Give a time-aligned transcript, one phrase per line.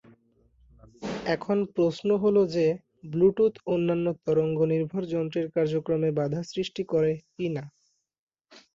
[1.25, 2.65] এখন প্রশ্ন হল যে
[3.05, 7.63] ব্লুটুথ অন্যান্য তরঙ্গ নির্ভর যন্ত্রের কার্যক্রমে বাধার সৃষ্টি করে কিনা?